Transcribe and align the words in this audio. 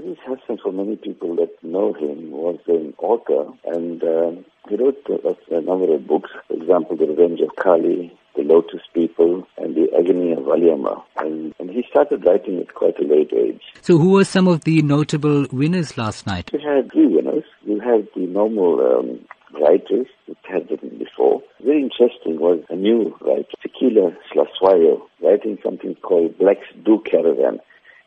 Aziz 0.00 0.16
Hassim, 0.26 0.56
for 0.62 0.72
many 0.72 0.96
people 0.96 1.36
that 1.36 1.52
know 1.62 1.92
him, 1.92 2.30
was 2.30 2.58
an 2.68 2.94
author 2.98 3.52
and 3.66 4.02
uh, 4.02 4.32
he 4.68 4.76
wrote 4.76 5.06
a, 5.08 5.56
a, 5.56 5.60
number 5.60 5.92
of 5.94 6.06
books. 6.06 6.30
For 6.48 6.54
example, 6.54 6.96
The 6.96 7.06
Revenge 7.06 7.40
of 7.40 7.54
Kali, 7.56 8.16
The 8.34 8.42
Lotus 8.42 8.80
People, 8.94 9.46
and 9.58 9.74
The 9.74 9.88
Agony 9.98 10.32
of 10.32 10.44
Valiamma. 10.44 11.02
And, 11.18 11.54
and 11.58 11.70
he 11.70 11.84
started 11.90 12.24
writing 12.24 12.60
at 12.60 12.74
quite 12.74 12.98
a 12.98 13.04
late 13.04 13.32
age. 13.32 13.60
So 13.82 13.98
who 13.98 14.10
were 14.12 14.24
some 14.24 14.48
of 14.48 14.64
the 14.64 14.80
notable 14.80 15.46
winners 15.52 15.98
last 15.98 16.26
night? 16.26 16.50
We 16.52 16.62
had 16.62 16.90
three 16.90 17.06
winners. 17.06 17.44
We 17.66 17.78
had 17.80 18.08
the 18.14 18.26
normal 18.26 18.80
um, 18.80 19.20
writers 19.60 20.06
that 20.28 20.36
had 20.44 20.70
written 20.70 20.96
before. 20.96 21.42
Very 21.62 21.82
interesting 21.82 22.40
was 22.40 22.64
a 22.70 22.76
new 22.76 23.14
writer, 23.20 23.44
Sekela 23.62 24.16
Slaswayo, 24.32 25.02
writing 25.22 25.58
something 25.62 25.94
called 25.96 26.38
Black's 26.38 26.68
Do 26.84 27.02
Caravan. 27.04 27.60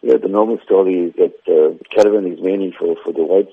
Yeah, 0.04 0.17
the 0.21 0.27
normal 0.27 0.59
story 0.65 0.96
is 1.07 1.14
that 1.15 1.39
uh, 1.47 1.79
caravan 1.96 2.29
is 2.29 2.43
mainly 2.43 2.75
for, 2.78 2.97
for 3.05 3.14
the 3.14 3.23
white 3.23 3.47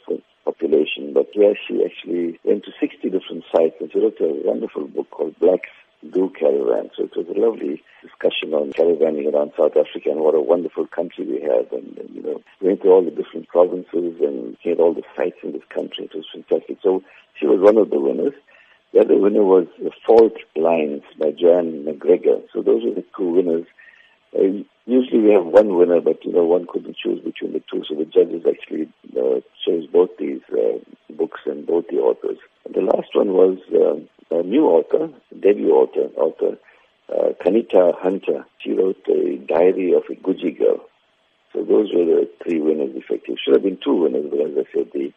population, 0.45 1.15
but 1.15 1.29
here 1.33 1.55
she 1.55 1.79
actually 1.85 2.41
went 2.43 2.65
to 2.65 2.73
60 2.81 3.09
different 3.09 3.45
sites 3.55 3.77
and 3.79 3.89
she 3.93 4.01
wrote 4.01 4.19
a 4.21 4.35
wonderful 4.43 4.89
book 4.89 5.09
called 5.11 5.39
Blacks 5.39 5.71
Do 6.03 6.29
Caravan. 6.35 6.91
So 6.97 7.05
it 7.05 7.15
was 7.15 7.29
a 7.31 7.39
lovely 7.39 7.81
discussion 8.03 8.53
on 8.53 8.73
caravanning 8.73 9.33
around 9.33 9.53
South 9.57 9.79
Africa 9.79 10.11
and 10.11 10.19
what 10.19 10.35
a 10.35 10.41
wonderful 10.41 10.89
country 10.89 11.25
we 11.25 11.41
have. 11.41 11.71
And, 11.71 11.97
and 11.99 12.11
you 12.11 12.23
know, 12.23 12.43
we 12.61 12.67
went 12.67 12.83
to 12.83 12.89
all 12.89 13.05
the 13.05 13.15
different 13.15 13.47
provinces 13.47 14.19
and 14.19 14.57
had 14.65 14.81
all 14.81 14.93
the 14.93 15.07
sites 15.15 15.39
in 15.45 15.53
this 15.53 15.71
country. 15.73 16.11
It 16.11 16.17
was 16.17 16.27
fantastic. 16.35 16.79
So 16.83 17.05
she 17.39 17.47
was 17.47 17.61
one 17.61 17.79
of 17.79 17.91
the 17.91 18.01
winners. 18.01 18.35
The 18.93 19.07
other 19.07 19.17
winner 19.17 19.45
was 19.45 19.69
Fault 20.05 20.35
Lines 20.57 21.03
by 21.17 21.31
Joanne 21.31 21.85
Macgregor. 21.85 22.43
So 22.53 22.61
those 22.61 22.83
were 22.83 22.99
the 22.99 23.07
two 23.17 23.39
winners. 23.39 23.67
Uh, 24.37 24.63
usually 24.87 25.21
we 25.21 25.33
have 25.33 25.47
one 25.47 25.77
winner, 25.77 26.01
but 26.01 26.25
you 26.25 26.33
know 26.33 26.45
one 26.45 26.67
couldn't 26.67 26.97
choose 26.97 27.21
between 27.21 27.53
the 27.53 27.63
two, 27.71 27.83
so 27.89 27.95
the 27.95 28.05
judges 28.05 28.45
actually 28.49 28.89
uh, 29.17 29.41
chose 29.65 29.87
both 29.87 30.11
these 30.19 30.41
uh, 30.53 30.79
books 31.15 31.41
and 31.47 31.67
both 31.67 31.87
the 31.89 31.97
authors. 31.97 32.39
And 32.65 32.75
the 32.75 32.83
last 32.83 33.15
one 33.15 33.33
was 33.33 33.59
uh, 33.75 34.37
a 34.37 34.43
new 34.43 34.67
author, 34.67 35.11
debut 35.39 35.73
author, 35.73 36.09
author 36.17 36.59
uh, 37.13 37.33
Kanita 37.45 37.99
Hunter. 37.99 38.47
She 38.59 38.73
wrote 38.73 39.05
a 39.09 39.37
diary 39.37 39.93
of 39.95 40.05
a 40.09 40.15
Guji 40.15 40.57
girl. 40.57 40.81
So 41.53 41.65
those 41.65 41.93
were 41.93 42.05
the 42.05 42.31
three 42.43 42.61
winners, 42.61 42.95
effective. 42.95 43.37
Should 43.45 43.55
have 43.55 43.65
been 43.65 43.79
two 43.83 43.95
winners, 43.95 44.27
but 44.31 44.41
as 44.41 44.53
I 44.57 44.73
said, 44.73 44.93
the 44.93 45.13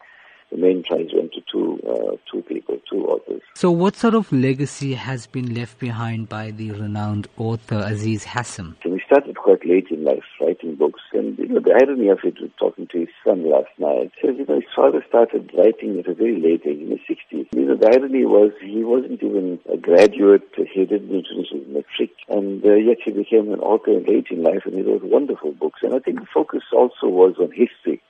the 0.53 0.59
main 0.59 0.83
prize 0.83 1.09
went 1.13 1.33
to 1.33 1.41
two 1.51 1.79
uh, 1.87 2.15
two 2.31 2.43
people, 2.43 2.79
two 2.89 3.07
authors. 3.07 3.41
So, 3.55 3.71
what 3.71 3.95
sort 3.95 4.13
of 4.13 4.31
legacy 4.31 4.93
has 4.93 5.25
been 5.25 5.53
left 5.53 5.79
behind 5.79 6.29
by 6.29 6.51
the 6.51 6.71
renowned 6.71 7.27
author 7.37 7.81
Aziz 7.83 8.23
Hassim? 8.23 8.77
So 8.83 8.93
he 8.93 8.99
started 8.99 9.02
quite 9.43 9.65
late 9.65 9.87
in 9.91 10.03
life 10.03 10.23
writing 10.39 10.75
books, 10.75 11.01
and 11.13 11.37
you 11.37 11.47
know 11.47 11.59
the 11.59 11.75
irony 11.75 12.07
of 12.09 12.19
it 12.23 12.41
was 12.41 12.49
talking 12.57 12.87
to 12.87 12.99
his 12.99 13.13
son 13.23 13.49
last 13.49 13.69
night. 13.77 14.11
Says 14.21 14.35
you 14.39 14.45
know 14.47 14.55
his 14.55 14.73
father 14.75 15.03
started 15.07 15.51
writing 15.57 15.99
at 15.99 16.07
a 16.07 16.13
very 16.13 16.39
late 16.39 16.63
age, 16.65 16.79
in 16.79 16.91
his 16.91 17.05
sixties. 17.07 17.47
You 17.51 17.65
know 17.65 17.75
the 17.75 17.91
irony 17.93 18.25
was 18.25 18.51
he 18.61 18.83
wasn't 18.83 19.21
even 19.21 19.59
a 19.71 19.77
graduate. 19.77 20.47
He 20.55 20.85
didn't 20.85 21.27
finish 21.27 21.51
his 21.51 21.67
metric, 21.67 22.11
and 22.29 22.63
uh, 22.65 22.73
yet 22.73 22.97
he 23.03 23.11
became 23.11 23.51
an 23.51 23.59
author 23.59 23.99
late 23.99 24.27
in 24.31 24.41
life, 24.41 24.63
and 24.65 24.75
he 24.75 24.81
wrote 24.81 25.03
wonderful 25.03 25.51
books. 25.51 25.81
And 25.83 25.93
I 25.93 25.99
think 25.99 26.19
the 26.19 26.33
focus 26.33 26.63
also 26.71 27.07
was 27.07 27.35
on 27.37 27.51
history 27.51 28.01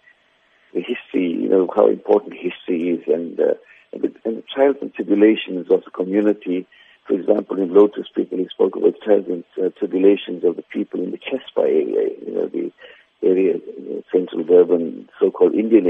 the 0.73 0.81
history, 0.81 1.30
you 1.31 1.50
know, 1.50 1.70
how 1.75 1.88
important 1.88 2.34
history 2.34 2.90
is 2.90 3.03
and, 3.08 3.40
uh, 3.40 3.53
and, 3.94 4.02
the, 4.02 4.12
and 4.25 4.38
the 4.38 4.44
trials 4.53 4.78
and 4.81 4.94
tribulations 4.94 5.68
of 5.70 5.84
the 5.84 5.92
community. 5.92 6.68
For 7.08 7.14
example, 7.14 7.59
in 7.59 7.73
Lotus 7.73 8.08
People, 8.14 8.40
he 8.40 8.47
spoke 8.47 8.75
about 8.75 8.95
trials 9.03 9.25
and 9.28 9.44
uh, 9.62 9.70
tribulations 9.78 10.44
of 10.44 10.56
the 10.56 10.64
people 10.64 11.02
in 11.02 11.12
the 11.12 11.18
Casbah 11.18 11.62
area, 11.62 12.09
you 12.25 12.34
know, 12.34 12.47
the 12.47 12.72
area, 13.22 13.56
you 13.56 13.90
know, 13.90 14.03
central 14.12 14.44
Durban, 14.44 15.09
so-called 15.19 15.53
Indian 15.53 15.86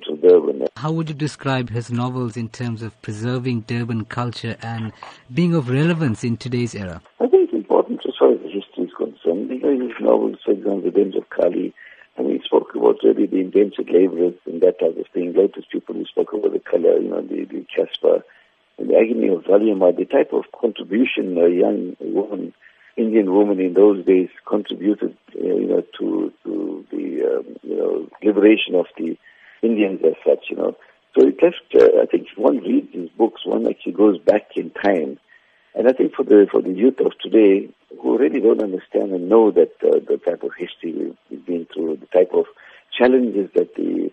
central 0.00 0.16
Durban. 0.16 0.66
How 0.76 0.92
would 0.92 1.08
you 1.08 1.14
describe 1.14 1.70
his 1.70 1.90
novels 1.90 2.36
in 2.36 2.48
terms 2.48 2.82
of 2.82 3.00
preserving 3.02 3.62
Durban 3.62 4.06
culture 4.06 4.56
and 4.62 4.92
being 5.32 5.54
of 5.54 5.68
relevance 5.68 6.24
in 6.24 6.36
today's 6.36 6.74
era? 6.74 7.02
I 7.20 7.26
think 7.28 7.44
it's 7.44 7.52
important 7.52 8.00
as 8.06 8.14
far 8.18 8.32
as 8.32 8.38
the 8.40 8.48
history 8.48 8.84
is 8.84 8.90
concerned. 8.96 9.50
You 9.50 9.60
know, 9.60 9.88
his 9.88 9.96
novels, 10.00 10.36
for 10.44 10.52
example, 10.52 10.82
Revenge 10.82 11.14
of 11.16 11.28
Kali, 11.30 11.74
and 12.16 12.26
we 12.26 12.40
spoke 12.44 12.74
about 12.74 12.96
really 13.02 13.26
the 13.26 13.40
indentured 13.40 13.90
laborers 13.90 14.34
and 14.46 14.60
that 14.62 14.80
type 14.80 14.96
of 14.96 15.06
thing. 15.12 15.32
Lotus 15.34 15.64
people, 15.70 15.94
who 15.94 16.04
spoke 16.04 16.32
about 16.32 16.52
the 16.52 16.60
color, 16.60 16.98
you 16.98 17.08
know, 17.08 17.22
the, 17.22 17.44
the 17.44 17.66
Casbah 17.74 18.22
and 18.78 18.90
the 18.90 18.96
agony 18.96 19.28
of 19.28 19.44
Valiamma, 19.44 19.96
the 19.96 20.06
type 20.06 20.32
of 20.32 20.44
contribution 20.58 21.36
a 21.38 21.48
young 21.48 21.96
woman, 22.00 22.54
Indian 22.96 23.32
woman 23.32 23.60
in 23.60 23.74
those 23.74 24.04
days 24.04 24.28
contributed, 24.46 25.16
you 25.34 25.66
know, 25.66 25.82
to, 25.98 26.32
to 26.44 26.84
the, 26.90 27.38
um, 27.38 27.56
you 27.62 27.76
know, 27.76 28.08
liberation 28.22 28.74
of 28.74 28.86
the 28.96 29.16
Indians 29.62 30.00
as 30.04 30.14
such, 30.26 30.46
you 30.50 30.56
know. 30.56 30.76
So 31.18 31.26
it 31.26 31.42
left, 31.42 31.56
uh, 31.74 32.02
I 32.02 32.06
think 32.06 32.28
one 32.36 32.58
reads 32.58 32.92
these 32.92 33.10
books, 33.10 33.42
one 33.44 33.66
actually 33.66 33.92
goes 33.92 34.18
back 34.18 34.50
in 34.56 34.70
time. 34.70 35.18
And 35.74 35.88
I 35.88 35.92
think 35.92 36.14
for 36.14 36.24
the, 36.24 36.46
for 36.50 36.62
the 36.62 36.72
youth 36.72 37.00
of 37.00 37.12
today, 37.20 37.68
who 38.00 38.18
really 38.18 38.40
don't 38.40 38.62
understand 38.62 39.12
and 39.12 39.28
know 39.28 39.50
that 39.50 39.72
uh, 39.82 39.98
the 40.06 40.20
type 40.24 40.42
of 40.42 40.50
history 40.56 41.14
we've, 41.30 41.46
been 41.46 41.66
through, 41.72 41.96
the 41.96 42.06
type 42.06 42.30
of 42.32 42.46
challenges 42.96 43.50
that 43.54 43.74
the 43.74 44.10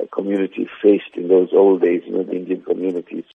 uh, 0.00 0.06
community 0.12 0.68
faced 0.82 1.14
in 1.14 1.28
those 1.28 1.50
old 1.52 1.82
days, 1.82 2.02
you 2.06 2.12
know, 2.12 2.22
the 2.22 2.32
Indian 2.32 2.62
communities 2.62 3.24